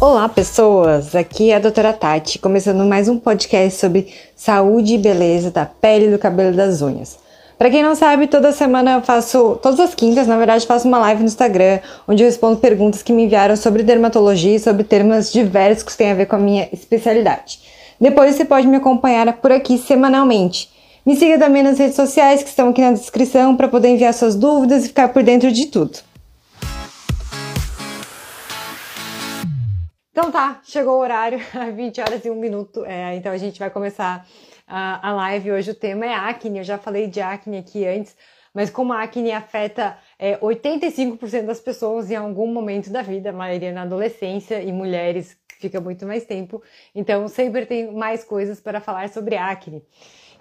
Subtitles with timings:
[0.00, 1.14] Olá, pessoas!
[1.14, 6.10] Aqui é a doutora Tati, começando mais um podcast sobre saúde e beleza da pele,
[6.10, 7.18] do cabelo e das unhas.
[7.58, 10.96] Para quem não sabe, toda semana eu faço, todas as quintas, na verdade, faço uma
[11.00, 15.30] live no Instagram, onde eu respondo perguntas que me enviaram sobre dermatologia e sobre temas
[15.30, 17.60] diversos que têm a ver com a minha especialidade.
[18.00, 20.70] Depois você pode me acompanhar por aqui semanalmente.
[21.04, 24.34] Me siga também nas redes sociais que estão aqui na descrição para poder enviar suas
[24.34, 25.98] dúvidas e ficar por dentro de tudo.
[30.20, 31.38] Então tá, chegou o horário,
[31.74, 34.26] 20 horas e 1 minuto, é, então a gente vai começar
[34.68, 35.52] a, a live.
[35.52, 38.14] Hoje o tema é acne, eu já falei de acne aqui antes,
[38.52, 43.32] mas como a acne afeta é, 85% das pessoas em algum momento da vida, a
[43.32, 46.62] maioria na adolescência e mulheres fica muito mais tempo,
[46.94, 49.82] então sempre tem mais coisas para falar sobre acne.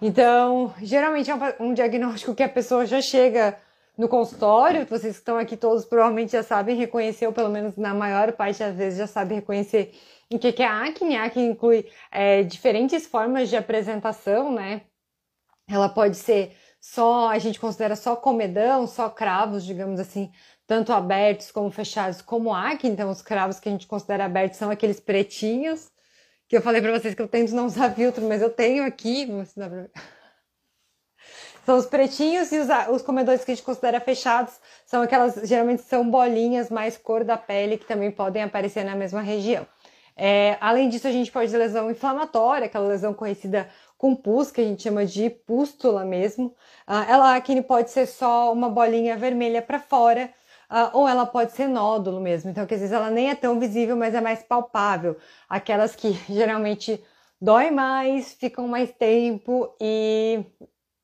[0.02, 3.58] Então, geralmente é um, um diagnóstico que a pessoa já chega
[4.00, 7.94] no consultório, vocês que estão aqui todos provavelmente já sabem reconhecer, ou pelo menos na
[7.94, 9.94] maior parte das vezes já sabem reconhecer
[10.32, 11.18] o que é a acne.
[11.18, 14.84] A acne inclui é, diferentes formas de apresentação, né?
[15.70, 20.32] Ela pode ser só, a gente considera só comedão, só cravos, digamos assim,
[20.66, 22.92] tanto abertos como fechados, como acne.
[22.92, 25.92] Então, os cravos que a gente considera abertos são aqueles pretinhos,
[26.48, 29.26] que eu falei para vocês que eu tento não usar filtro, mas eu tenho aqui,
[29.26, 29.90] vou mostrar pra
[31.70, 34.56] são os pretinhos e os, os comedores que a gente considera fechados
[34.88, 39.22] são aquelas, geralmente são bolinhas mais cor da pele que também podem aparecer na mesma
[39.22, 39.68] região.
[40.18, 44.62] É, além disso, a gente pode ter lesão inflamatória, aquela lesão conhecida com pus, que
[44.62, 46.56] a gente chama de pústula mesmo.
[46.88, 50.34] Ah, ela, acne pode ser só uma bolinha vermelha para fora,
[50.68, 52.50] ah, ou ela pode ser nódulo mesmo.
[52.50, 55.18] Então, que às vezes ela nem é tão visível, mas é mais palpável.
[55.48, 57.00] Aquelas que geralmente
[57.40, 60.44] dói mais, ficam mais tempo e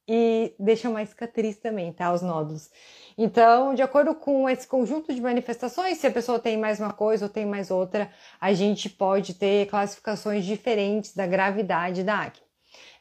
[0.07, 2.13] e deixa uma cicatriz também, tá?
[2.13, 2.69] Os nódulos.
[3.17, 7.25] Então, de acordo com esse conjunto de manifestações, se a pessoa tem mais uma coisa
[7.25, 12.44] ou tem mais outra, a gente pode ter classificações diferentes da gravidade da acne.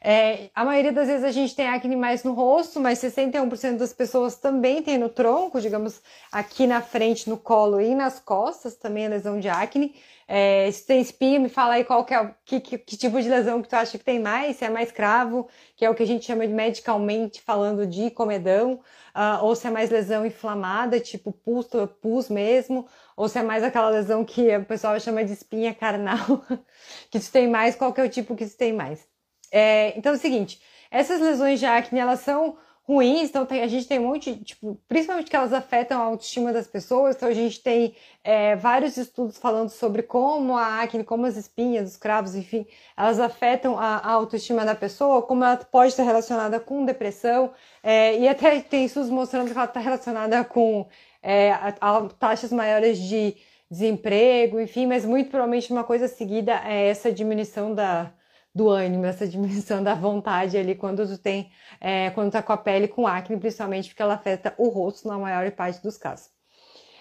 [0.07, 3.91] É, a maioria das vezes a gente tem acne mais no rosto, mas 61% das
[3.91, 5.99] pessoas também tem no tronco, digamos,
[6.31, 9.95] aqui na frente, no colo e nas costas, também a lesão de acne.
[10.27, 13.27] É, se tem espinha, me fala aí qual que é que, que, que, tipo de
[13.27, 16.03] lesão que tu acha que tem mais, se é mais cravo, que é o que
[16.03, 18.73] a gente chama de medicalmente falando de comedão,
[19.15, 21.65] uh, ou se é mais lesão inflamada, tipo pus,
[21.99, 22.87] pus mesmo,
[23.17, 26.45] ou se é mais aquela lesão que o pessoal chama de espinha carnal,
[27.09, 29.14] que tu tem mais, qual que é o tipo que tu tem mais.
[29.57, 30.59] É, então é o seguinte,
[30.91, 34.77] essas lesões de acne, elas são ruins, então tem, a gente tem um monte, tipo,
[34.85, 39.37] principalmente que elas afetam a autoestima das pessoas, então a gente tem é, vários estudos
[39.37, 42.67] falando sobre como a acne, como as espinhas, os cravos, enfim,
[42.97, 48.19] elas afetam a, a autoestima da pessoa, como ela pode estar relacionada com depressão, é,
[48.19, 50.85] e até tem estudos mostrando que ela está relacionada com
[51.23, 53.37] é, a, a taxas maiores de
[53.71, 58.11] desemprego, enfim, mas muito provavelmente uma coisa seguida é essa diminuição da
[58.55, 61.51] do ânimo, essa diminuição da vontade ali quando tu tem,
[61.81, 65.17] é, quando tá com a pele com acne, principalmente porque ela afeta o rosto na
[65.19, 66.33] maior parte dos casos.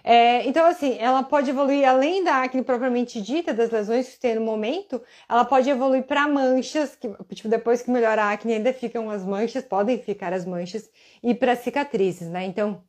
[0.06, 4.34] É, então, assim, ela pode evoluir além da acne propriamente dita, das lesões que tem
[4.34, 8.70] no momento, ela pode evoluir para manchas, que, tipo, depois que melhora a acne, ainda
[8.74, 10.90] ficam as manchas, podem ficar as manchas,
[11.22, 12.44] e para cicatrizes, né?
[12.44, 12.84] Então,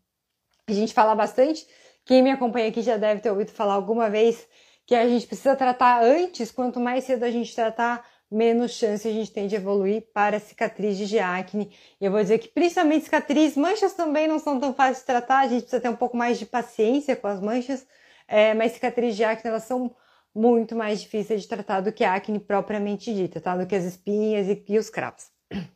[0.68, 1.66] a gente fala bastante,
[2.04, 4.46] quem me acompanha aqui já deve ter ouvido falar alguma vez
[4.86, 8.06] que a gente precisa tratar antes, quanto mais cedo a gente tratar,
[8.36, 11.72] menos chance a gente tem de evoluir para cicatrizes de acne.
[12.00, 15.40] E eu vou dizer que principalmente cicatrizes, manchas também não são tão fáceis de tratar,
[15.40, 17.88] a gente precisa ter um pouco mais de paciência com as manchas,
[18.28, 19.96] é, mas cicatrizes de acne elas são
[20.34, 23.56] muito mais difíceis de tratar do que a acne propriamente dita, tá?
[23.56, 25.30] Do que as espinhas e, e os cravos.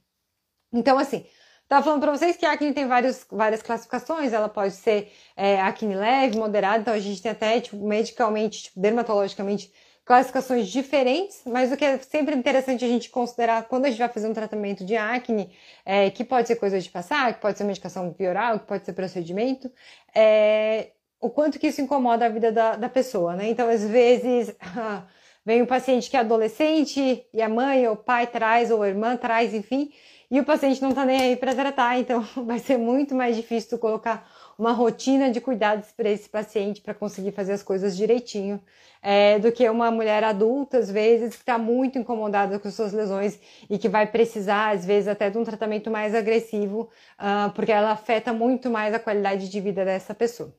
[0.71, 1.25] Então, assim,
[1.69, 5.61] Tava falando para vocês que a acne tem vários, várias classificações, ela pode ser é,
[5.61, 9.71] acne leve, moderada, então a gente tem até, tipo, medicalmente, tipo, dermatologicamente,
[10.09, 14.09] classificações diferentes, mas o que é sempre interessante a gente considerar quando a gente vai
[14.09, 15.51] fazer um tratamento de acne,
[15.85, 18.93] é, que pode ser coisa de passar, que pode ser medicação oral, que pode ser
[18.93, 19.71] procedimento,
[20.15, 23.49] é, o quanto que isso incomoda a vida da, da pessoa, né?
[23.49, 24.55] Então, às vezes,
[25.45, 28.87] vem um paciente que é adolescente e a mãe ou o pai traz, ou a
[28.87, 29.91] irmã traz, enfim,
[30.31, 33.77] e o paciente não tá nem aí para tratar, então vai ser muito mais difícil
[33.77, 34.27] colocar
[34.59, 38.61] uma rotina de cuidados para esse paciente para conseguir fazer as coisas direitinho
[39.01, 43.39] é, do que uma mulher adulta, às vezes, que está muito incomodada com suas lesões
[43.69, 47.91] e que vai precisar, às vezes, até de um tratamento mais agressivo, uh, porque ela
[47.91, 50.53] afeta muito mais a qualidade de vida dessa pessoa.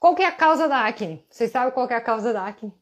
[0.00, 1.22] Qual que é a causa da acne?
[1.28, 2.72] Vocês sabem qual é a causa da acne?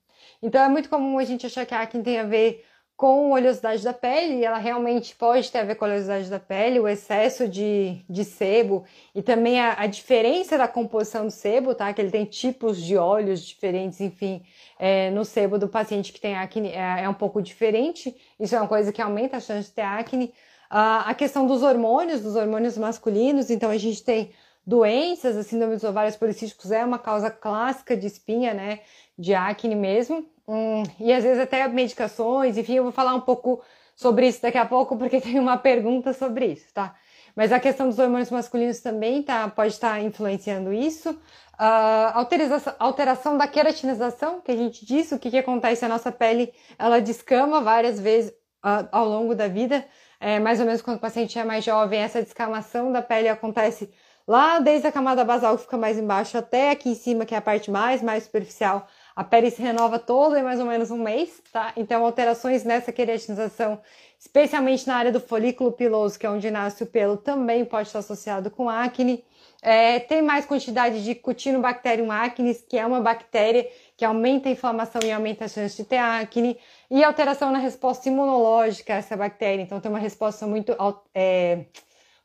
[0.41, 2.65] Então é muito comum a gente achar que a acne tem a ver
[2.97, 6.81] com oleosidade da pele, ela realmente pode ter a ver com a oleosidade da pele,
[6.81, 8.85] o excesso de, de sebo
[9.15, 11.93] e também a, a diferença da composição do sebo, tá?
[11.93, 14.43] Que ele tem tipos de óleos diferentes, enfim,
[14.79, 18.61] é, no sebo do paciente que tem acne é, é, um pouco diferente, isso é
[18.61, 20.33] uma coisa que aumenta a chance de ter acne.
[20.71, 24.33] a questão dos hormônios, dos hormônios masculinos, então a gente tem
[24.67, 28.81] doenças, a síndrome dos ovários policísticos é uma causa clássica de espinha, né?
[29.19, 30.27] De acne mesmo.
[30.49, 33.63] Hum, e às vezes até medicações, enfim, eu vou falar um pouco
[33.97, 36.95] sobre isso daqui a pouco, porque tem uma pergunta sobre isso, tá?
[37.35, 41.11] Mas a questão dos hormônios masculinos também tá, pode estar tá influenciando isso.
[41.11, 45.85] Uh, alteração, da queratinização, que a gente disse, o que, que acontece?
[45.85, 48.31] A nossa pele ela descama várias vezes
[48.65, 49.85] uh, ao longo da vida,
[50.21, 53.93] é, mais ou menos quando o paciente é mais jovem, essa descamação da pele acontece
[54.27, 57.39] lá desde a camada basal que fica mais embaixo até aqui em cima, que é
[57.39, 58.87] a parte mais, mais superficial,
[59.17, 61.73] a pele se renova toda em mais ou menos um mês, tá?
[61.75, 63.81] Então, alterações nessa queratinização,
[64.21, 68.01] especialmente na área do folículo piloso, que é onde nasce o pelo, também pode estar
[68.01, 69.25] associado com acne.
[69.63, 73.67] É, tem mais quantidade de Cutinobacterium acnes, que é uma bactéria
[73.97, 76.59] que aumenta a inflamação e aumenta a chance de ter acne,
[76.91, 79.63] e alteração na resposta imunológica a essa bactéria.
[79.63, 80.77] Então, tem uma resposta muito,
[81.15, 81.65] é,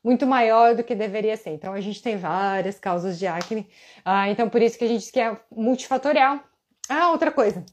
[0.04, 1.50] muito maior do que deveria ser.
[1.50, 3.66] Então, a gente tem várias causas de acne.
[4.04, 6.51] Ah, então, por isso que a gente diz que é multifatorial.
[6.88, 7.64] Ah, outra coisa.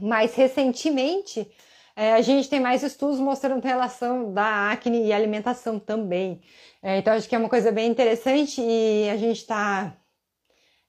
[0.00, 1.50] Mais recentemente,
[1.96, 6.42] é, a gente tem mais estudos mostrando relação da acne e alimentação também.
[6.82, 9.96] É, então, acho que é uma coisa bem interessante e a gente está.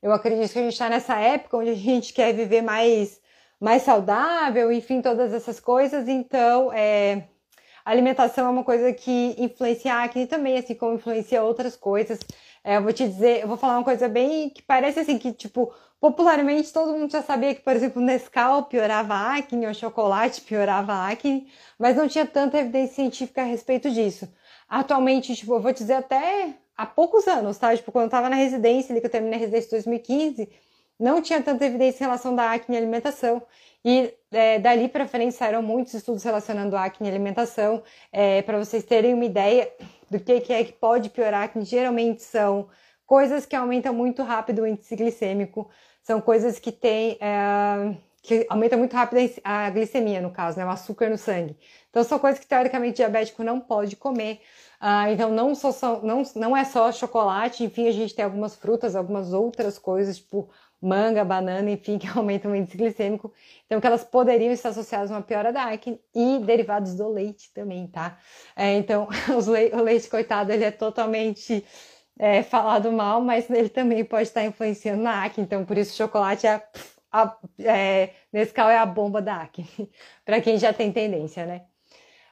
[0.02, 3.22] Eu acredito que a gente está nessa época onde a gente quer viver mais,
[3.60, 6.08] mais saudável, enfim, todas essas coisas.
[6.08, 7.30] Então, é,
[7.86, 12.20] alimentação é uma coisa que influencia a acne também, assim como influencia outras coisas.
[12.64, 15.32] É, eu vou te dizer, eu vou falar uma coisa bem que parece assim que,
[15.34, 20.42] tipo, Popularmente, todo mundo já sabia que, por exemplo, Nescau piorava a acne, ou chocolate
[20.42, 21.48] piorava a acne,
[21.78, 24.32] mas não tinha tanta evidência científica a respeito disso.
[24.70, 27.76] Atualmente, tipo, eu vou dizer até há poucos anos, tá?
[27.76, 30.50] Tipo, quando eu tava na residência, ali que eu terminei a residência em 2015,
[31.00, 33.42] não tinha tanta evidência em relação da acne e alimentação.
[33.84, 37.84] E é, dali para frente saíram muitos estudos relacionando acne e alimentação.
[38.12, 39.72] É, para vocês terem uma ideia
[40.10, 42.68] do que, que é que pode piorar a acne, geralmente são
[43.08, 45.68] coisas que aumentam muito rápido o índice glicêmico,
[46.04, 47.18] são coisas que têm.
[47.20, 50.66] É, que aumenta muito rápido a glicemia, no caso, né?
[50.66, 51.56] O açúcar no sangue.
[51.90, 54.42] Então, são coisas que, teoricamente, diabético não pode comer.
[54.82, 58.98] Ah, então, não, só não, não é só chocolate, enfim, a gente tem algumas frutas,
[58.98, 60.50] algumas outras coisas, tipo
[60.80, 63.34] manga, banana, enfim, que aumentam o índice glicêmico.
[63.66, 67.52] Então, que elas poderiam estar associadas a uma piora da acne e derivados do leite
[67.54, 68.20] também, tá?
[68.56, 69.08] É, então,
[69.48, 71.64] le o leite, coitado, ele é totalmente
[72.20, 75.44] é, falado mal, mas ele também pode estar influenciando na acne.
[75.44, 76.62] Então, por isso, chocolate é,
[77.12, 79.68] a, é é a bomba da acne,
[80.26, 81.66] para quem já tem tendência, né?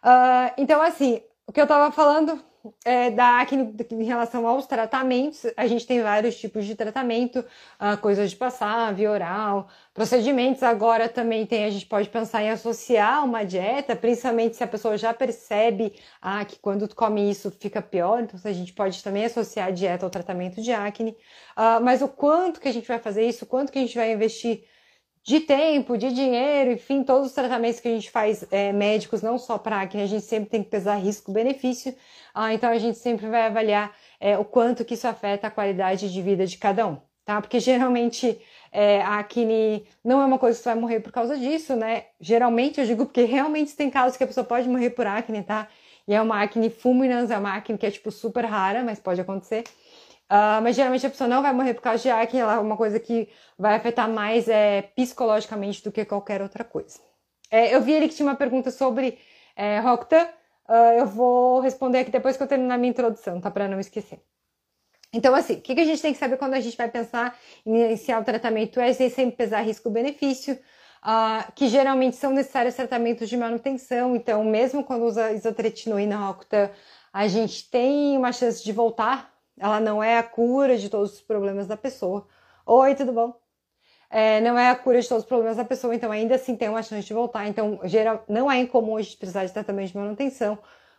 [0.03, 2.39] Uh, então, assim, o que eu estava falando
[2.83, 7.97] é, da acne em relação aos tratamentos, a gente tem vários tipos de tratamento, uh,
[8.01, 10.63] coisas de passar, via oral, procedimentos.
[10.63, 14.97] Agora também tem, a gente pode pensar em associar uma dieta, principalmente se a pessoa
[14.97, 19.67] já percebe ah, que quando come isso fica pior, então a gente pode também associar
[19.67, 21.12] a dieta ao tratamento de acne.
[21.57, 24.12] Uh, mas o quanto que a gente vai fazer isso, quanto que a gente vai
[24.12, 24.63] investir
[25.25, 29.39] de tempo, de dinheiro, enfim, todos os tratamentos que a gente faz é, médicos, não
[29.39, 31.95] só para acne, a gente sempre tem que pesar risco-benefício,
[32.31, 36.13] ah, então a gente sempre vai avaliar é, o quanto que isso afeta a qualidade
[36.13, 37.41] de vida de cada um, tá?
[37.41, 38.39] Porque geralmente
[38.72, 42.03] é, a acne não é uma coisa que você vai morrer por causa disso, né?
[42.22, 45.67] Geralmente eu digo porque realmente tem casos que a pessoa pode morrer por acne, tá?
[46.08, 49.20] E é uma acne fulminans, é uma acne que é tipo super rara, mas pode
[49.20, 49.63] acontecer.
[50.32, 52.75] Uh, mas geralmente a pessoa não vai morrer por causa de acne, ela é uma
[52.75, 57.00] coisa que vai afetar mais é, psicologicamente do que qualquer outra coisa.
[57.51, 59.20] É, eu vi ele que tinha uma pergunta sobre
[59.55, 63.51] é, uh, eu vou responder aqui depois que eu terminar minha introdução, tá?
[63.51, 64.20] Para não esquecer.
[65.13, 67.38] Então, assim, o que, que a gente tem que saber quando a gente vai pensar
[67.65, 73.38] em iniciar o tratamento é sempre pesar risco-benefício, uh, que geralmente são necessários tratamentos de
[73.38, 74.15] manutenção.
[74.15, 76.72] Então, mesmo quando usa isotretinoína Rocta,
[77.13, 81.21] a gente tem uma chance de voltar ela não é a cura de todos os
[81.21, 82.27] problemas da pessoa.
[82.65, 83.33] Oi, tudo bom?
[84.09, 86.69] É, não é a cura de todos os problemas da pessoa, então ainda assim tem
[86.69, 87.47] uma chance de voltar.
[87.47, 90.57] Então, geral, não é incomum a gente precisar de tratamento de manutenção.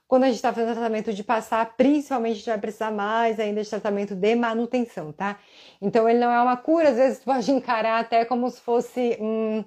[0.08, 3.62] Quando a gente está fazendo tratamento de passar, principalmente a gente vai precisar mais ainda
[3.62, 5.38] de tratamento de manutenção, tá?
[5.80, 9.64] Então, ele não é uma cura, às vezes pode encarar até como se fosse um,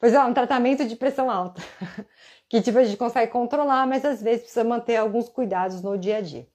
[0.00, 1.62] pois é, um tratamento de pressão alta,
[2.48, 6.18] que tipo a gente consegue controlar, mas às vezes precisa manter alguns cuidados no dia
[6.18, 6.48] a dia.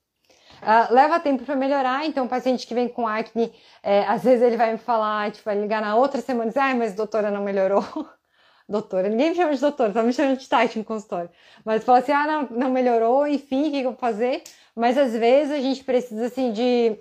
[0.62, 3.51] Uh, leva tempo para melhorar, então o paciente que vem com acne,
[3.82, 6.60] é, às vezes ele vai me falar, tipo, vai ligar na outra semana e dizer,
[6.60, 7.84] ai, mas doutora não melhorou.
[8.70, 11.30] doutora, ninguém me chama de doutora, tá me chamando de Tati no consultório.
[11.65, 14.44] Mas fala assim, ah, não, não melhorou, enfim, o que, que eu vou fazer?
[14.75, 16.96] Mas às vezes a gente precisa, assim, de,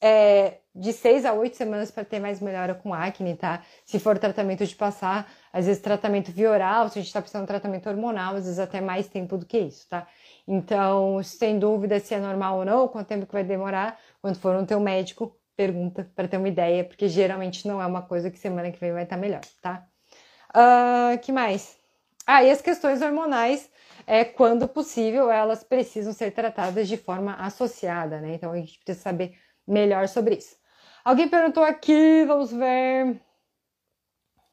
[0.00, 3.62] é, de seis a oito semanas para ter mais melhora com acne, tá?
[3.84, 7.42] Se for tratamento de passar, às vezes tratamento via oral, se a gente tá precisando
[7.42, 10.04] de tratamento hormonal, às vezes até mais tempo do que isso, tá?
[10.48, 14.52] Então, sem dúvida se é normal ou não, quanto tempo que vai demorar, quando for
[14.60, 18.38] no teu médico, pergunta para ter uma ideia, porque geralmente não é uma coisa que
[18.38, 19.86] semana que vem vai estar tá melhor, tá?
[20.50, 21.76] Uh, que mais?
[22.26, 23.70] Ah, e as questões hormonais,
[24.08, 28.34] é, quando possível, elas precisam ser tratadas de forma associada, né?
[28.34, 30.56] Então a gente precisa saber melhor sobre isso.
[31.04, 33.20] Alguém perguntou aqui, vamos ver.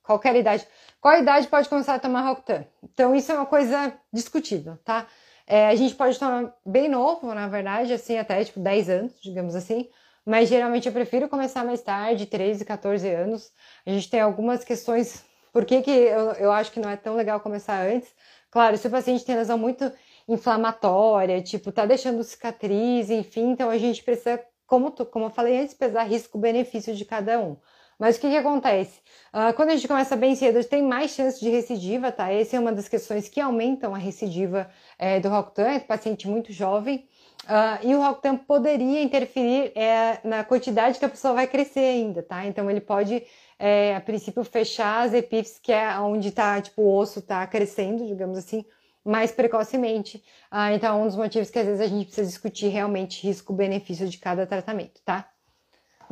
[0.04, 0.68] Qualquer idade.
[1.00, 2.66] Qual idade pode começar a tomar Rocutan?
[2.84, 5.08] Então, isso é uma coisa discutível, tá?
[5.48, 9.56] É, a gente pode tomar bem novo, na verdade, assim, até tipo 10 anos, digamos
[9.56, 9.90] assim.
[10.26, 13.52] Mas geralmente eu prefiro começar mais tarde, 13, 14 anos.
[13.86, 15.26] A gente tem algumas questões.
[15.52, 18.14] Por que, que eu, eu acho que não é tão legal começar antes?
[18.52, 19.92] Claro, se o paciente tem lesão muito
[20.28, 25.74] inflamatória, tipo, tá deixando cicatriz, enfim, então a gente precisa, como, como eu falei antes,
[25.74, 27.58] pesar risco-benefício de cada um.
[28.02, 29.00] Mas o que, que acontece?
[29.32, 32.32] Uh, quando a gente começa bem cedo, a gente tem mais chance de recidiva, tá?
[32.32, 34.68] Essa é uma das questões que aumentam a recidiva
[34.98, 37.08] é, do Rocutan, é paciente muito jovem.
[37.44, 42.24] Uh, e o Rocutan poderia interferir é, na quantidade que a pessoa vai crescer ainda,
[42.24, 42.44] tá?
[42.44, 43.22] Então ele pode,
[43.60, 48.08] é, a princípio, fechar as epífises, que é onde tá, tipo, o osso tá crescendo,
[48.08, 48.66] digamos assim,
[49.06, 50.18] mais precocemente.
[50.52, 54.10] Uh, então é um dos motivos que às vezes a gente precisa discutir realmente risco-benefício
[54.10, 55.31] de cada tratamento, tá?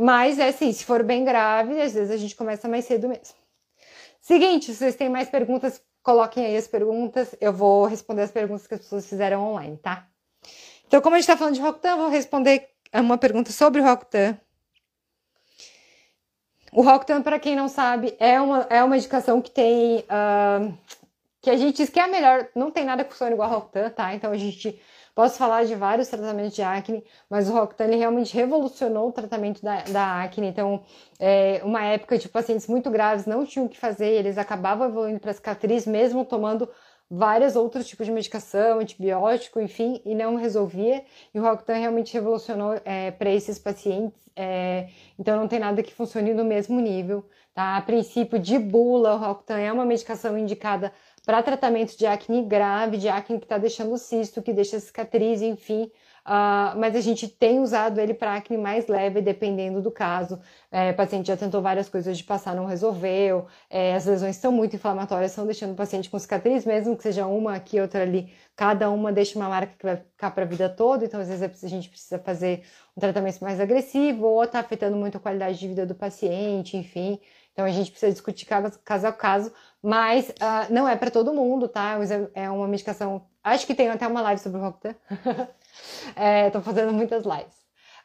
[0.02, 3.36] Mas é assim, se for bem grave, às vezes a gente começa mais cedo mesmo.
[4.22, 7.36] Seguinte, se vocês têm mais perguntas, coloquem aí as perguntas.
[7.42, 10.08] Eu vou responder as perguntas que as pessoas fizeram online, tá?
[10.88, 13.84] Então, como a gente está falando de Rokutan, eu vou responder uma pergunta sobre o
[13.84, 14.40] Rokutan.
[16.72, 20.06] O Rokutan, para quem não sabe, é uma, é uma medicação que tem.
[20.06, 20.78] Uh,
[21.42, 22.48] que a gente diz que é a melhor.
[22.56, 24.16] Não tem nada que funcione igual Rokutan, tá?
[24.16, 24.82] Então a gente
[25.20, 29.82] Posso falar de vários tratamentos de acne, mas o Rocutan realmente revolucionou o tratamento da,
[29.82, 30.48] da acne.
[30.48, 30.82] Então,
[31.20, 35.20] é, uma época de pacientes muito graves não tinham o que fazer, eles acabavam evoluindo
[35.20, 36.70] para cicatriz, mesmo tomando
[37.10, 41.04] vários outros tipos de medicação, antibiótico, enfim, e não resolvia.
[41.34, 44.30] E o Rocutan realmente revolucionou é, para esses pacientes.
[44.38, 44.88] É,
[45.20, 47.26] então, não tem nada que funcione no mesmo nível.
[47.54, 47.76] Tá?
[47.76, 50.94] A princípio, de bula, o Rocutan é uma medicação indicada
[51.30, 55.84] para tratamento de acne grave, de acne que está deixando cisto, que deixa cicatriz, enfim.
[56.26, 60.42] Uh, mas a gente tem usado ele para acne mais leve, dependendo do caso.
[60.72, 63.46] É, o paciente já tentou várias coisas de passar, não resolveu.
[63.70, 67.28] É, as lesões são muito inflamatórias, estão deixando o paciente com cicatriz, mesmo que seja
[67.28, 68.34] uma aqui, outra ali.
[68.56, 71.06] Cada uma deixa uma marca que vai ficar para a vida toda.
[71.06, 72.64] Então, às vezes, a gente precisa fazer
[72.98, 77.20] um tratamento mais agressivo ou está afetando muito a qualidade de vida do paciente, enfim.
[77.60, 81.68] Então a gente precisa discutir caso a caso, mas uh, não é para todo mundo,
[81.68, 81.98] tá?
[82.34, 83.26] É uma medicação.
[83.44, 84.96] Acho que tem até uma live sobre o Rocutan.
[86.46, 87.60] Estou é, fazendo muitas lives.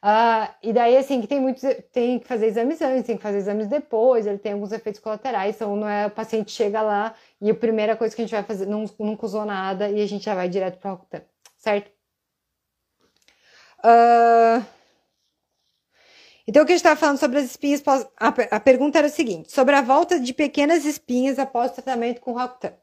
[0.05, 1.63] Uh, e daí, assim, que tem muitos.
[1.91, 5.57] Tem que fazer exames antes, tem que fazer exames depois, ele tem alguns efeitos colaterais,
[5.57, 8.43] então não é o paciente chega lá e a primeira coisa que a gente vai
[8.43, 11.23] fazer, não, nunca usou nada e a gente já vai direto para o Rocutan,
[11.57, 11.91] certo?
[13.79, 14.63] Uh,
[16.47, 18.07] então, o que a gente estava falando sobre as espinhas, pós...
[18.17, 22.33] a, pergunta era o seguinte: sobre a volta de pequenas espinhas após o tratamento com
[22.33, 22.75] Rocutan.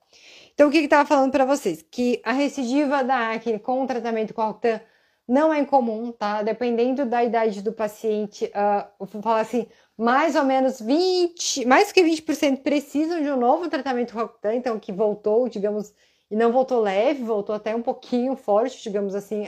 [0.54, 1.84] Então, o que estava falando para vocês?
[1.90, 4.82] Que a recidiva da acne com o tratamento com Rocutan
[5.28, 6.42] não é incomum, tá?
[6.42, 11.92] Dependendo da idade do paciente, uh, eu vou falar assim, mais ou menos 20, mais
[11.92, 15.94] que 20% precisam de um novo tratamento Rocutan, então que voltou, digamos,
[16.30, 19.44] e não voltou leve, voltou até um pouquinho forte, digamos assim,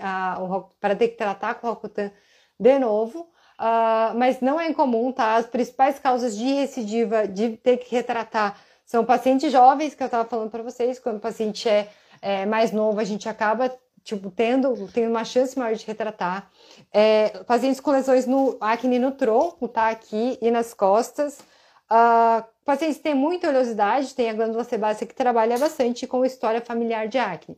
[0.80, 2.12] para ter que tratar com o Rocutan
[2.60, 3.33] de novo.
[3.64, 5.36] Uh, mas não é incomum, tá?
[5.36, 10.28] As principais causas de recidiva, de ter que retratar, são pacientes jovens, que eu estava
[10.28, 11.88] falando para vocês, quando o paciente é,
[12.22, 16.52] é, mais novo, a gente acaba tipo, tendo, tendo uma chance maior de retratar.
[16.92, 19.88] É, pacientes com lesões no acne no tronco, tá?
[19.88, 21.40] Aqui e nas costas.
[21.90, 26.60] Uh, pacientes que têm muita oleosidade, tem a glândula sebácea que trabalha bastante com história
[26.60, 27.56] familiar de acne.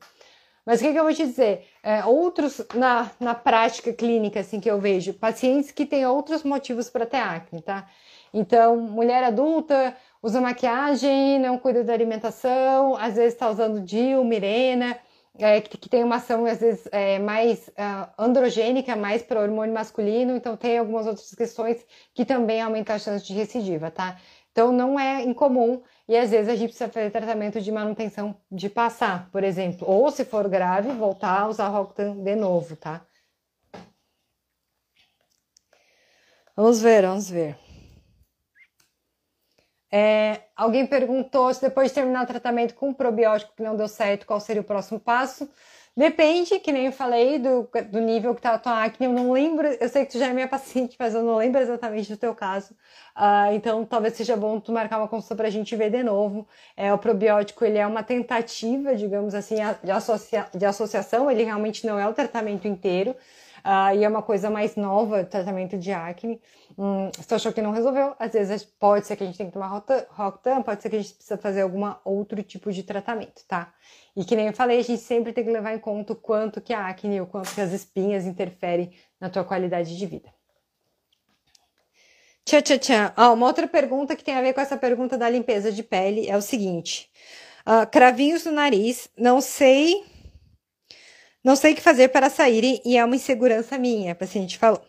[0.66, 1.68] Mas o que, que eu vou te dizer?
[1.84, 6.90] É, outros, na, na prática clínica, assim, que eu vejo, pacientes que têm outros motivos
[6.90, 7.88] para ter acne, tá?
[8.34, 14.98] Então, mulher adulta usa maquiagem, não cuida da alimentação, às vezes está usando DIL, Mirena,
[15.38, 19.74] é, que, que, tem uma ação, às vezes, é, mais uh, androgênica, mais para hormônio
[19.74, 24.18] masculino, então tem algumas outras questões que também aumentam a chance de recidiva, tá?
[24.52, 28.70] Então, não é incomum e às vezes a gente precisa fazer tratamento de manutenção de
[28.70, 29.90] passar, por exemplo.
[29.90, 33.06] Ou se for grave, voltar a usar Rocutan de novo, tá?
[36.56, 37.58] Vamos ver, vamos ver.
[39.92, 44.26] É, alguém perguntou se depois de terminar o tratamento com probiótico que não deu certo,
[44.26, 45.50] qual seria o próximo passo?
[45.98, 49.06] Depende, que nem eu falei, do, do nível que tá a tua acne.
[49.06, 51.62] Eu não lembro, eu sei que tu já é minha paciente, mas eu não lembro
[51.62, 52.74] exatamente do teu caso.
[53.16, 56.46] Uh, então, talvez seja bom tu marcar uma consulta pra gente ver de novo.
[56.76, 61.32] É, o probiótico, ele é uma tentativa, digamos assim, de, associa de associação.
[61.32, 63.16] Ele realmente não é o tratamento inteiro.
[63.66, 66.40] Uh, e é uma coisa mais nova, tratamento de acne.
[66.78, 69.54] Hum, se achou que não resolveu, às vezes pode ser que a gente tenha que
[69.54, 73.74] tomar Rocutan, pode ser que a gente precisa fazer algum outro tipo de tratamento, tá?
[74.16, 76.62] E que nem eu falei, a gente sempre tem que levar em conta o quanto
[76.62, 80.30] que a acne, o quanto que as espinhas interferem na tua qualidade de vida.
[82.46, 83.14] Tchau, tchau, tchau.
[83.16, 86.30] Ah, uma outra pergunta que tem a ver com essa pergunta da limpeza de pele
[86.30, 87.10] é o seguinte:
[87.66, 90.04] uh, cravinhos no nariz, não sei
[91.46, 94.82] não sei o que fazer para saírem e é uma insegurança minha, a paciente falou.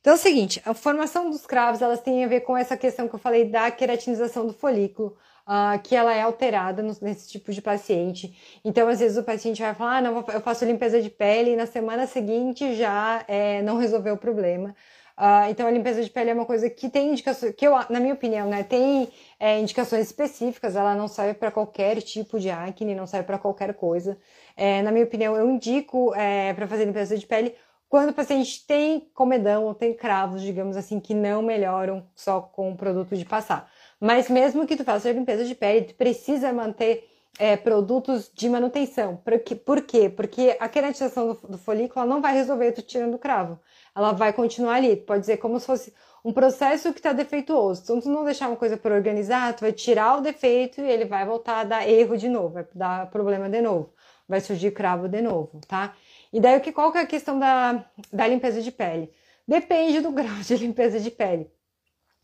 [0.00, 3.06] Então é o seguinte, a formação dos cravos, elas têm a ver com essa questão
[3.06, 5.14] que eu falei da queratinização do folículo,
[5.46, 8.34] uh, que ela é alterada nesse tipo de paciente.
[8.64, 11.56] Então, às vezes o paciente vai falar, ah, não, eu faço limpeza de pele e
[11.56, 14.74] na semana seguinte já é, não resolveu o problema.
[15.16, 18.00] Uh, então, a limpeza de pele é uma coisa que tem indicações, que eu, na
[18.00, 22.96] minha opinião, né, tem é, indicações específicas, ela não serve para qualquer tipo de acne,
[22.96, 24.18] não serve para qualquer coisa.
[24.56, 27.54] É, na minha opinião, eu indico é, para fazer limpeza de pele
[27.88, 32.72] quando o paciente tem comedão ou tem cravos, digamos assim, que não melhoram só com
[32.72, 33.70] o produto de passar.
[34.00, 39.16] Mas mesmo que tu faça limpeza de pele, tu precisa manter é, produtos de manutenção.
[39.16, 39.54] Por quê?
[39.54, 40.08] Por quê?
[40.08, 43.60] Porque a queratização do, do folículo não vai resolver tu tirando o cravo
[43.94, 44.96] ela vai continuar ali.
[44.96, 47.82] Pode dizer como se fosse um processo que está defeituoso.
[47.84, 51.04] Então, tu não deixar uma coisa por organizar, tu vai tirar o defeito e ele
[51.04, 53.92] vai voltar a dar erro de novo, vai dar problema de novo,
[54.28, 55.94] vai surgir cravo de novo, tá?
[56.32, 59.12] E daí, qual que é a questão da, da limpeza de pele?
[59.46, 61.50] Depende do grau de limpeza de pele.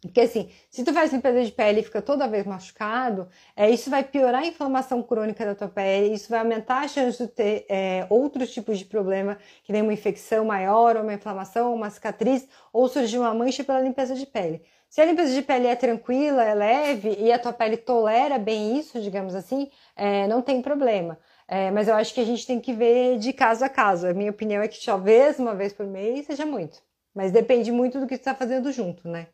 [0.03, 3.91] Porque assim, se tu faz limpeza de pele e fica toda vez machucado, é, isso
[3.91, 7.67] vai piorar a inflamação crônica da tua pele, isso vai aumentar a chance de ter
[7.69, 11.91] é, outros tipos de problema, que nem uma infecção maior, ou uma inflamação, ou uma
[11.91, 14.63] cicatriz, ou surgir uma mancha pela limpeza de pele.
[14.89, 18.79] Se a limpeza de pele é tranquila, é leve e a tua pele tolera bem
[18.79, 21.19] isso, digamos assim, é, não tem problema.
[21.47, 24.07] É, mas eu acho que a gente tem que ver de caso a caso.
[24.07, 26.83] A minha opinião é que talvez uma vez por mês seja muito.
[27.15, 29.29] Mas depende muito do que tu está fazendo junto, né?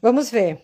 [0.00, 0.60] Vamos ver.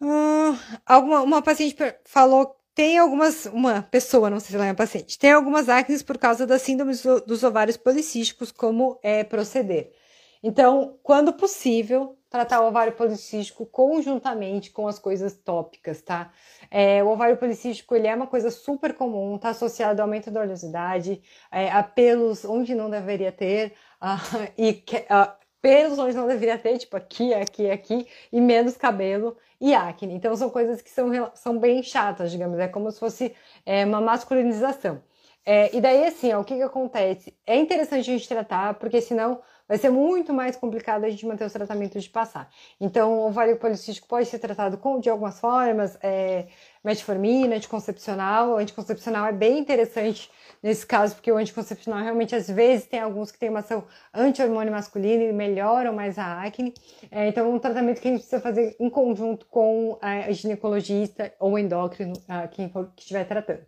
[0.00, 4.74] Uh, alguma, uma paciente falou tem algumas, uma pessoa, não sei se ela é uma
[4.74, 6.92] paciente, tem algumas acnes por causa da síndrome
[7.26, 9.94] dos ovários policísticos, como é proceder.
[10.42, 16.30] Então, quando possível, tratar o ovário policístico conjuntamente com as coisas tópicas, tá?
[16.70, 20.42] É, o ovário policístico, ele é uma coisa super comum, tá associado ao aumento da
[20.42, 26.58] oleosidade, é, a pelos onde não deveria ter, uh, e uh, pelos onde não deveria
[26.58, 30.14] ter, tipo aqui, aqui, aqui, e menos cabelo e acne.
[30.14, 34.00] Então são coisas que são, são bem chatas, digamos, é como se fosse é, uma
[34.00, 35.02] masculinização.
[35.48, 37.32] É, e daí, assim, ó, o que, que acontece?
[37.46, 41.44] É interessante a gente tratar, porque senão vai ser muito mais complicado a gente manter
[41.44, 42.50] os tratamentos de passar.
[42.80, 46.46] Então, o ovário policístico pode ser tratado com, de algumas formas, é,
[46.82, 48.50] metformina, anticoncepcional.
[48.50, 50.30] O anticoncepcional é bem interessante
[50.62, 54.72] nesse caso, porque o anticoncepcional realmente, às vezes, tem alguns que têm uma ação anti-hormônio
[54.72, 56.74] masculino e melhoram mais a acne.
[57.10, 61.32] É, então, é um tratamento que a gente precisa fazer em conjunto com a ginecologista
[61.38, 62.14] ou endócrino,
[62.52, 63.60] quem for que estiver tratando.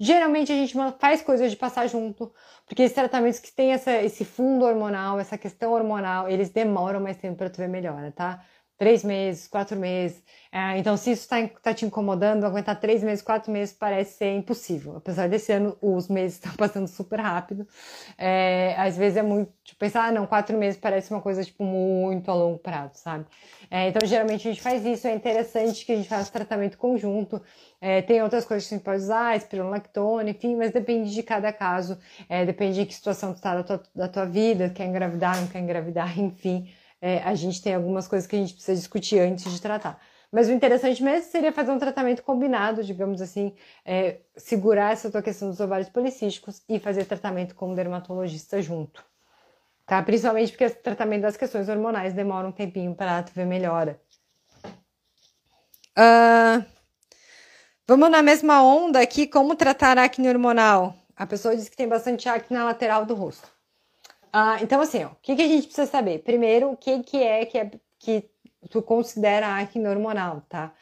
[0.00, 2.32] Geralmente a gente faz coisas de passar junto,
[2.64, 7.16] porque esses tratamentos que têm essa, esse fundo hormonal, essa questão hormonal, eles demoram mais
[7.16, 8.44] tempo para tu ver melhora, tá?
[8.78, 10.22] Três meses, quatro meses.
[10.52, 14.36] É, então, se isso está tá te incomodando, aguentar três meses, quatro meses parece ser
[14.36, 14.96] impossível.
[14.96, 17.66] Apesar desse ano, os meses estão passando super rápido.
[18.16, 21.64] É, às vezes é muito, tipo, pensar, ah, não, quatro meses parece uma coisa, tipo,
[21.64, 23.26] muito a longo prazo, sabe?
[23.68, 25.08] É, então, geralmente a gente faz isso.
[25.08, 27.42] É interessante que a gente faça tratamento conjunto.
[27.80, 31.52] É, tem outras coisas que a gente pode usar, espirulactona, enfim, mas depende de cada
[31.52, 35.40] caso, é, depende de que situação tu está da tua, da tua vida, quer engravidar,
[35.40, 36.68] não quer engravidar, enfim,
[37.00, 40.00] é, a gente tem algumas coisas que a gente precisa discutir antes de tratar.
[40.30, 45.22] Mas o interessante mesmo seria fazer um tratamento combinado, digamos assim, é, segurar essa tua
[45.22, 49.02] questão dos ovários policísticos e fazer tratamento com o dermatologista junto.
[49.86, 50.02] Tá?
[50.02, 53.98] Principalmente porque o tratamento das questões hormonais demora um tempinho para tu ver melhora.
[55.96, 56.62] Uh,
[57.90, 60.94] Vamos na mesma onda aqui, como tratar acne hormonal?
[61.16, 63.48] A pessoa diz que tem bastante acne na lateral do rosto.
[64.32, 66.20] Ah, então, assim, ó, o que, que, a gente precisa saber?
[66.20, 68.30] Primeiro, o que, que é que, é, que
[68.70, 70.74] tu considera acne hormonal, tá?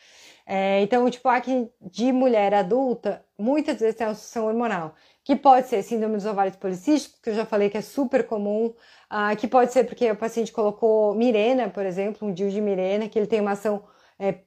[0.46, 4.94] É, então, tipo, acne de mulher adulta, muitas vezes tem associação hormonal.
[5.24, 8.66] que pode ser síndrome dos ovários policísticos, que eu já falei que é super comum,
[9.10, 13.08] uh, que pode ser porque o paciente colocou mirena, por exemplo, um DIU de mirena,
[13.08, 13.82] que ele tem uma ação
[14.20, 14.42] é,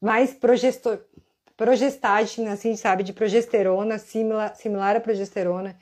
[0.00, 1.00] mais progestor,
[1.56, 5.76] progestagem, assim, sabe, de progesterona, similar, similar à progesterona,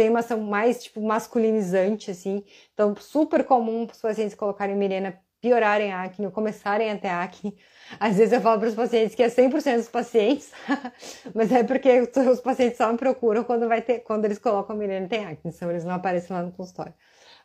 [0.00, 5.20] tem uma ação mais, tipo, masculinizante, assim, então super comum para os pacientes colocarem mirena
[5.42, 7.54] piorarem a acne ou começarem a ter acne.
[7.98, 10.52] Às vezes eu falo para os pacientes que é 100% dos pacientes,
[11.34, 15.06] mas é porque os pacientes só me procuram quando, vai ter, quando eles colocam mirena
[15.06, 16.94] tem acne, senão eles não aparecem lá no consultório.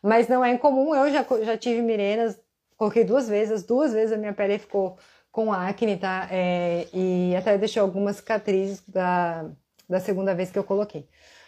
[0.01, 2.39] Mas não é incomum, eu já, já tive mirenas,
[2.77, 4.97] coloquei duas vezes, as duas vezes a minha pele ficou
[5.29, 6.29] com acne, tá?
[6.31, 9.45] É, e até deixou algumas cicatrizes da,
[9.89, 11.05] da segunda vez que eu coloquei.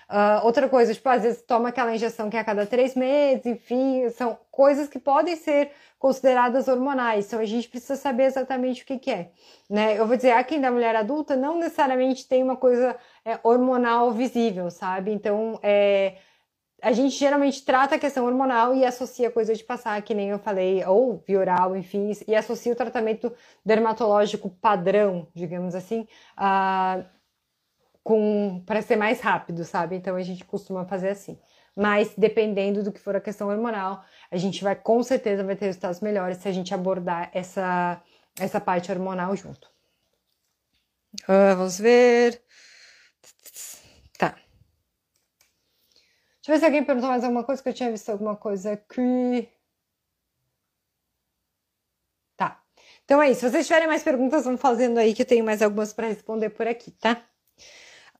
[0.09, 3.45] Uh, outra coisa, tipo, às vezes toma aquela injeção que é a cada três meses,
[3.45, 8.85] enfim, são coisas que podem ser consideradas hormonais, então a gente precisa saber exatamente o
[8.85, 9.31] que, que é.
[9.69, 9.99] Né?
[9.99, 14.11] Eu vou dizer, a quem da mulher adulta não necessariamente tem uma coisa é, hormonal
[14.11, 15.11] visível, sabe?
[15.11, 16.15] Então, é,
[16.81, 20.39] a gente geralmente trata a questão hormonal e associa coisa de passar, que nem eu
[20.39, 23.33] falei, ou vioral, enfim, e associa o tratamento
[23.65, 27.03] dermatológico padrão, digamos assim, uh,
[28.07, 29.97] com para ser mais rápido, sabe?
[29.97, 31.37] Então a gente costuma fazer assim.
[31.75, 35.65] Mas dependendo do que for a questão hormonal, a gente vai com certeza vai ter
[35.65, 38.01] resultados melhores se a gente abordar essa
[38.39, 39.69] essa parte hormonal junto.
[41.23, 42.41] Uh, vamos ver.
[44.17, 44.29] Tá.
[44.29, 44.39] Deixa
[46.47, 49.49] eu ver se alguém perguntou mais alguma coisa que eu tinha visto alguma coisa aqui.
[52.37, 52.63] Tá.
[53.03, 53.41] Então é isso.
[53.41, 56.51] Se vocês tiverem mais perguntas, vão fazendo aí que eu tenho mais algumas para responder
[56.51, 57.27] por aqui, tá?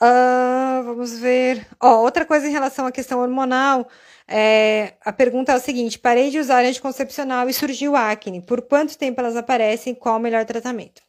[0.02, 1.66] Uh, vamos ver.
[1.82, 3.88] Ó, outra coisa em relação à questão hormonal,
[4.28, 8.42] é, a pergunta é o seguinte: parei de usar anticoncepcional e surgiu acne.
[8.42, 9.96] Por quanto tempo elas aparecem?
[9.96, 11.02] Qual o melhor tratamento?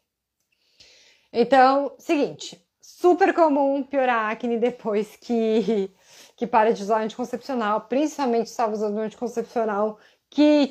[1.31, 5.91] Então, seguinte, super comum piorar acne depois que,
[6.35, 9.99] que para de usar anticoncepcional, principalmente se estava usando anticoncepcional
[10.31, 10.67] que,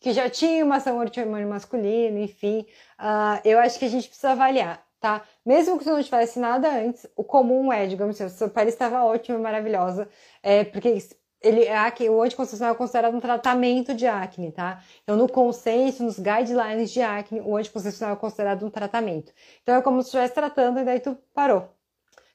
[0.00, 2.66] que já tinha uma ação anti-hormônio masculino, enfim.
[2.98, 5.22] Uh, eu acho que a gente precisa avaliar tá?
[5.44, 9.04] Mesmo que você não tivesse nada antes, o comum é, digamos assim, sua pele estava
[9.04, 10.08] ótima, maravilhosa,
[10.40, 10.96] é, porque
[11.42, 14.80] ele, acne, o anticoncepcional é considerado um tratamento de acne, tá?
[15.02, 19.32] Então, no consenso, nos guidelines de acne, o anticoncepcional é considerado um tratamento.
[19.62, 21.68] Então, é como se estivesse tratando e daí tu parou,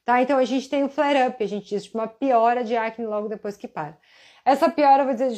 [0.04, 0.20] tá?
[0.20, 3.28] Então, a gente tem um flare-up, a gente diz, tipo, uma piora de acne logo
[3.28, 3.96] depois que para.
[4.44, 5.32] Essa piora, eu vou dizer,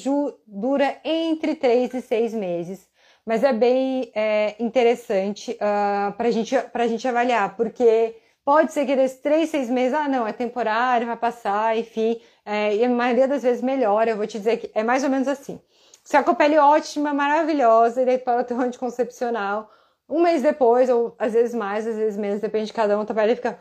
[0.48, 2.89] dura entre 3 e 6 meses
[3.24, 8.86] mas é bem é, interessante uh, ah, para gente, a gente avaliar, porque pode ser
[8.86, 12.88] que desses três, seis meses, ah, não, é temporário, vai passar, enfim, é, e a
[12.88, 14.10] maioria das vezes melhora.
[14.10, 15.60] Eu vou te dizer que é mais ou menos assim.
[16.02, 19.70] Você tá com a pele ótima, maravilhosa, e daí para o teu anticoncepcional,
[20.08, 23.04] um mês depois, ou às vezes mais, às vezes menos, depende de cada um, a
[23.06, 23.58] pele fica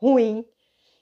[0.00, 0.44] ruim,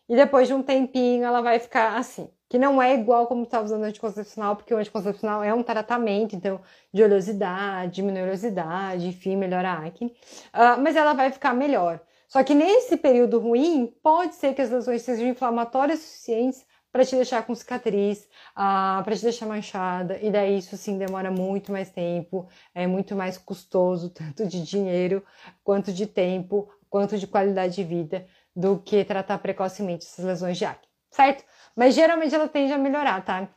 [0.08, 3.60] e depois de um tempinho ela vai ficar assim que não é igual como está
[3.60, 6.60] usando anticoncepcional, porque o anticoncepcional é um tratamento, então,
[6.92, 10.14] de oleosidade, diminui oleosidade, enfim, melhora a acne,
[10.54, 12.00] uh, mas ela vai ficar melhor.
[12.28, 17.14] Só que nesse período ruim, pode ser que as lesões sejam inflamatórias suficientes para te
[17.14, 21.90] deixar com cicatriz, uh, para te deixar manchada, e daí isso sim demora muito mais
[21.90, 25.22] tempo, é muito mais custoso, tanto de dinheiro,
[25.62, 30.64] quanto de tempo, quanto de qualidade de vida, do que tratar precocemente essas lesões de
[30.64, 31.44] acne, certo?
[31.76, 33.48] Mas geralmente ela tende a melhorar, tá?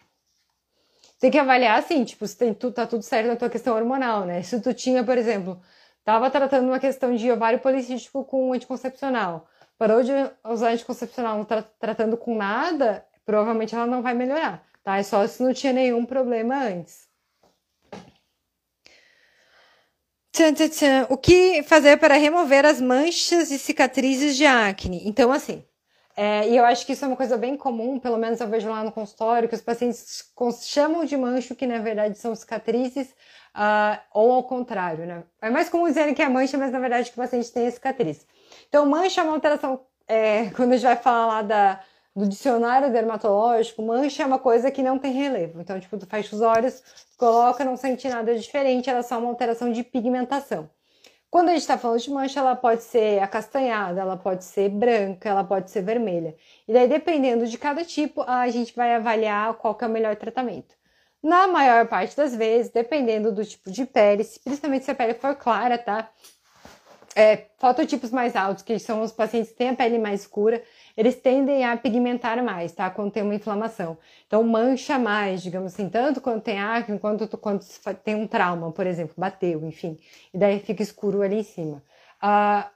[1.19, 4.25] Tem que avaliar assim, tipo, se tem, tu, tá tudo certo na tua questão hormonal,
[4.25, 4.41] né?
[4.43, 5.61] Se tu tinha, por exemplo,
[6.03, 10.11] tava tratando uma questão de ovário policístico com anticoncepcional, parou de
[10.45, 14.97] usar anticoncepcional, não tá tratando com nada, provavelmente ela não vai melhorar, tá?
[14.97, 17.07] É só se não tinha nenhum problema antes.
[21.09, 25.01] O que fazer para remover as manchas e cicatrizes de acne?
[25.05, 25.65] Então, assim,
[26.21, 28.67] é, e eu acho que isso é uma coisa bem comum, pelo menos eu vejo
[28.69, 30.29] lá no consultório, que os pacientes
[30.63, 33.07] chamam de mancho, que na verdade são cicatrizes,
[33.55, 35.23] uh, ou ao contrário, né?
[35.41, 37.71] É mais comum dizerem que é mancha, mas na verdade que o paciente tem a
[37.71, 38.27] cicatriz.
[38.67, 39.79] Então, mancha é uma alteração,
[40.09, 41.79] é, quando a gente vai falar lá da,
[42.13, 45.61] do dicionário dermatológico, mancha é uma coisa que não tem relevo.
[45.61, 46.83] Então, tipo, tu fecha os olhos,
[47.17, 50.69] coloca, não sente nada diferente, ela é só uma alteração de pigmentação.
[51.29, 55.29] Quando a gente está falando de mancha, ela pode ser acastanhada, ela pode ser branca,
[55.29, 56.35] ela pode ser vermelha.
[56.67, 60.75] E daí, dependendo de cada tipo, a gente vai avaliar qual é o melhor tratamento.
[61.21, 65.35] Na maior parte das vezes, dependendo do tipo de pele, principalmente se a pele for
[65.35, 66.09] clara, tá?
[67.15, 70.63] É, fototipos mais altos, que são os pacientes que têm a pele mais escura,
[70.99, 72.89] eles tendem a pigmentar mais, tá?
[72.89, 73.97] Quando tem uma inflamação.
[74.27, 77.65] Então, mancha mais, digamos assim, tanto quando tem acne, quanto quando
[78.03, 79.97] tem um trauma, por exemplo, bateu, enfim.
[80.33, 81.81] E daí fica escuro ali em cima.
[82.21, 82.69] Uh,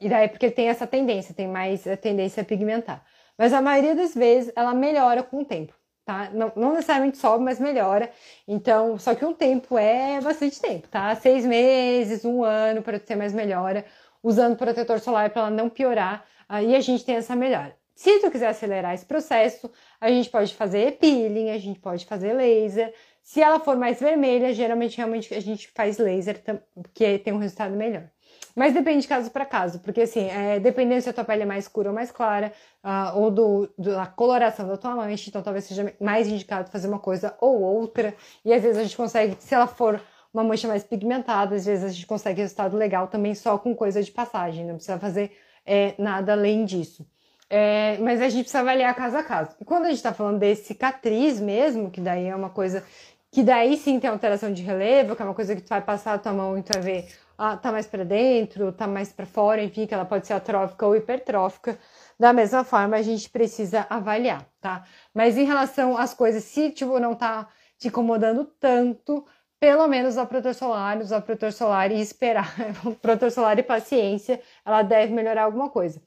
[0.00, 3.04] e daí porque tem essa tendência, tem mais a tendência a pigmentar.
[3.36, 5.74] mas a maioria das vezes ela melhora com o tempo.
[6.04, 6.30] Tá?
[6.32, 8.12] Não, não necessariamente sobe, mas melhora.
[8.46, 11.12] Então, só que um tempo é bastante tempo, tá?
[11.16, 13.84] Seis meses, um ano para ter mais melhora,
[14.26, 17.76] usando protetor solar para ela não piorar, aí a gente tem essa melhora.
[17.94, 22.32] Se tu quiser acelerar esse processo, a gente pode fazer peeling, a gente pode fazer
[22.32, 22.92] laser.
[23.22, 26.42] Se ela for mais vermelha, geralmente realmente a gente faz laser,
[26.74, 28.10] porque tem um resultado melhor.
[28.54, 31.46] Mas depende de caso para caso, porque assim, é, dependendo se a tua pele é
[31.46, 35.66] mais escura ou mais clara, uh, ou do, da coloração da tua mancha, então talvez
[35.66, 38.12] seja mais indicado fazer uma coisa ou outra.
[38.44, 40.00] E às vezes a gente consegue, se ela for
[40.36, 44.02] uma mancha mais pigmentada, às vezes a gente consegue resultado legal também só com coisa
[44.02, 45.32] de passagem, não precisa fazer
[45.64, 47.06] é, nada além disso.
[47.48, 49.56] É, mas a gente precisa avaliar caso a caso.
[49.58, 52.84] E quando a gente está falando de cicatriz mesmo, que daí é uma coisa
[53.30, 56.14] que daí sim tem alteração de relevo, que é uma coisa que tu vai passar
[56.14, 59.24] a tua mão e tu vai ver, ah, tá mais para dentro, tá mais para
[59.24, 61.78] fora, enfim, que ela pode ser atrófica ou hipertrófica.
[62.18, 64.84] Da mesma forma, a gente precisa avaliar, tá?
[65.14, 69.24] Mas em relação às coisas, se tipo não tá te incomodando tanto,
[69.60, 72.54] pelo menos usar protetor solar, usar protetor solar e esperar,
[73.02, 76.00] protetor solar e paciência, ela deve melhorar alguma coisa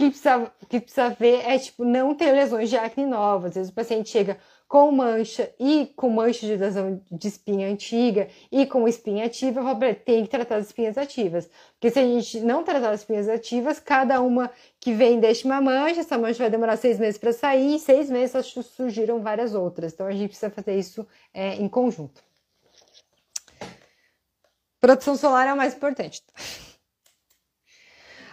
[0.00, 3.50] que precisa, que precisa ver é, tipo, não ter lesões de acne novas.
[3.50, 8.28] Às vezes o paciente chega com mancha e com mancha de lesão de espinha antiga
[8.50, 11.50] e com espinha ativa, eu tem que tratar as espinhas ativas.
[11.72, 15.60] Porque se a gente não tratar as espinhas ativas, cada uma que vem deixa uma
[15.60, 19.92] mancha, essa mancha vai demorar seis meses para sair, e seis meses surgiram várias outras.
[19.92, 22.29] Então a gente precisa fazer isso é, em conjunto.
[24.80, 26.22] Proteção solar é o mais importante.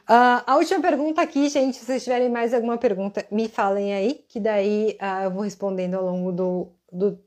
[0.04, 4.26] Uh, a última pergunta aqui, gente, se vocês tiverem mais alguma pergunta, me falem aí,
[4.30, 7.20] que daí uh, eu vou respondendo ao longo do, do,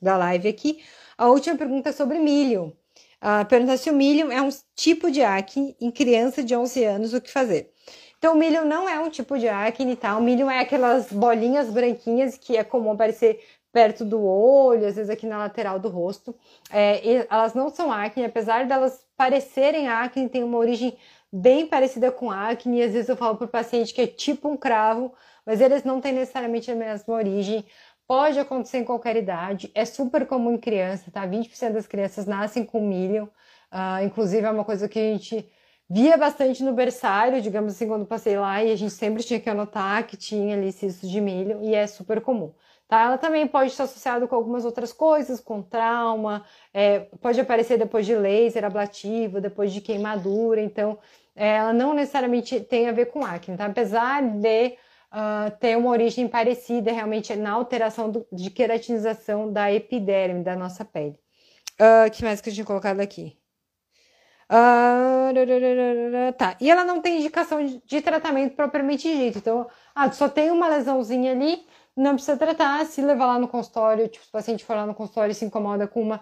[0.00, 0.82] da live aqui.
[1.18, 2.74] A última pergunta é sobre milho.
[3.22, 7.14] Uh, pergunta se o milho é um tipo de acne em criança de 11 anos,
[7.14, 7.70] o que fazer?
[8.18, 10.16] Então, o milho não é um tipo de acne, tá?
[10.16, 13.38] O milho é aquelas bolinhas branquinhas que é comum aparecer
[13.74, 16.32] perto do olho, às vezes aqui na lateral do rosto.
[16.70, 20.96] É, elas não são acne, apesar delas parecerem acne, tem uma origem
[21.32, 22.80] bem parecida com acne.
[22.80, 25.12] Às vezes eu falo para o paciente que é tipo um cravo,
[25.44, 27.64] mas eles não têm necessariamente a mesma origem.
[28.06, 31.26] Pode acontecer em qualquer idade, é super comum em criança, tá?
[31.26, 33.24] 20% das crianças nascem com milho,
[33.72, 35.50] uh, inclusive é uma coisa que a gente
[35.90, 39.48] via bastante no berçário, digamos assim, quando passei lá, e a gente sempre tinha que
[39.50, 42.52] anotar que tinha ali de milho, e é super comum.
[42.88, 43.02] Tá?
[43.02, 48.04] Ela também pode estar associada com algumas outras coisas, com trauma, é, pode aparecer depois
[48.04, 50.98] de laser ablativo, depois de queimadura, então
[51.34, 53.66] ela não necessariamente tem a ver com acne, tá?
[53.66, 54.76] Apesar de
[55.14, 60.84] uh, ter uma origem parecida realmente na alteração do, de queratinização da epiderme da nossa
[60.84, 61.18] pele.
[61.80, 63.36] O uh, que mais que eu tinha colocado aqui?
[64.44, 69.38] Uh, tá, e ela não tem indicação de, de tratamento propriamente dito.
[69.38, 72.84] Então, ah, só tem uma lesãozinha ali, não precisa tratar.
[72.86, 75.44] Se levar lá no consultório, tipo, se o paciente for lá no consultório e se
[75.44, 76.20] incomoda com uma,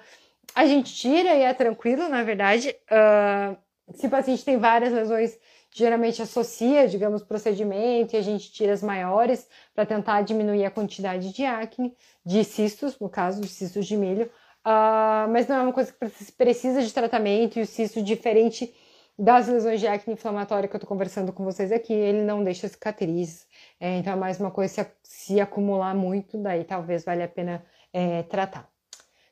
[0.54, 2.74] a gente tira e é tranquilo, na verdade.
[2.90, 3.56] Uh,
[3.94, 5.38] se o paciente tem várias lesões,
[5.74, 11.32] geralmente associa, digamos, procedimento e a gente tira as maiores para tentar diminuir a quantidade
[11.32, 14.30] de acne, de cistos, no caso, de cistos de milho.
[14.64, 18.72] Uh, mas não é uma coisa que precisa de tratamento e o cisto, diferente
[19.18, 22.68] das lesões de acne inflamatória que eu estou conversando com vocês aqui, ele não deixa
[22.68, 23.46] cicatriz.
[23.84, 27.66] É, então é mais uma coisa, se, se, acumular muito, daí talvez valha a pena
[27.92, 28.68] é, tratar.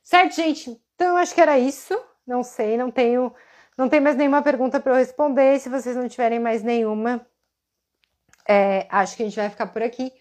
[0.03, 0.77] Certo, gente?
[0.97, 1.97] Então eu acho que era isso.
[2.27, 3.33] Não sei, não tenho
[3.79, 5.61] não tem mais nenhuma pergunta para eu responder.
[5.61, 7.25] Se vocês não tiverem mais nenhuma,
[8.49, 10.13] é, acho que a gente vai ficar por aqui.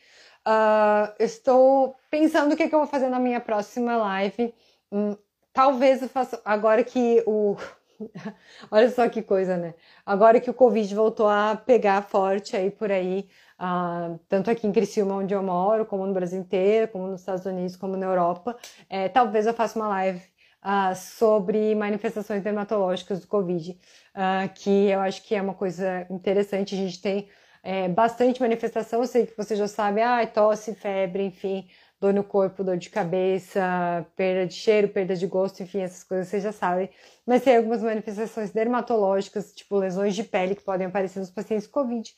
[0.47, 4.53] Uh, estou pensando o que, que, eu vou fazer na minha próxima live.
[4.91, 5.17] Hum,
[5.51, 6.39] talvez eu faça.
[6.45, 7.57] Agora que o.
[8.71, 9.73] Olha só que coisa, né?
[10.05, 13.27] Agora que o Covid voltou a pegar forte aí por aí,
[13.59, 17.45] uh, tanto aqui em Criciúma, onde eu moro, como no Brasil inteiro, como nos Estados
[17.45, 18.57] Unidos, como na Europa,
[18.89, 20.21] é, talvez eu faça uma live
[20.63, 26.75] uh, sobre manifestações dermatológicas do Covid, uh, que eu acho que é uma coisa interessante.
[26.75, 27.29] A gente tem
[27.61, 31.67] é, bastante manifestação, eu sei que você já sabe, ah, tosse, febre, enfim,
[31.99, 36.27] dor no corpo, dor de cabeça, perda de cheiro, perda de gosto, enfim, essas coisas
[36.27, 36.89] você já sabe.
[37.25, 42.15] Mas tem algumas manifestações dermatológicas, tipo lesões de pele que podem aparecer nos pacientes Covid.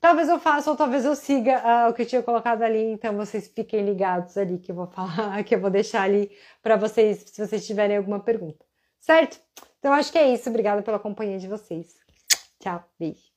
[0.00, 3.16] Talvez eu faça ou talvez eu siga uh, o que eu tinha colocado ali, então
[3.16, 6.30] vocês fiquem ligados ali que eu vou falar, que eu vou deixar ali
[6.62, 8.64] para vocês, se vocês tiverem alguma pergunta.
[9.00, 9.40] Certo?
[9.78, 10.48] Então acho que é isso.
[10.48, 11.94] Obrigada pela companhia de vocês.
[12.60, 13.33] Tchau, beijo.